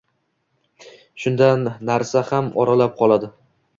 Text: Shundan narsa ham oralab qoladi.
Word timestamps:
Shundan 1.25 1.67
narsa 1.91 2.25
ham 2.31 2.51
oralab 2.65 2.97
qoladi. 3.03 3.35